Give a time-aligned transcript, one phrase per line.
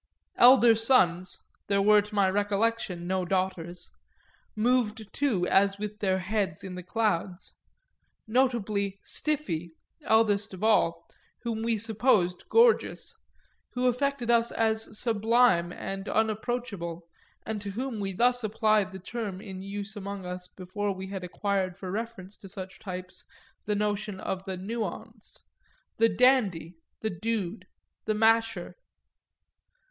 [0.39, 3.91] Elder sons there were to my recollection no daughters
[4.55, 7.53] moved too as with their heads in the clouds;
[8.25, 11.05] notably "Stiffy," eldest of all,
[11.43, 13.15] whom we supposed gorgeous,
[13.73, 17.07] who affected us as sublime and unapproachable
[17.45, 21.23] and to whom we thus applied the term in use among us before we had
[21.23, 23.23] acquired for reference to such types
[23.67, 25.43] the notion of the nuance,
[25.97, 27.67] the dandy, the dude,
[28.05, 28.73] the masher.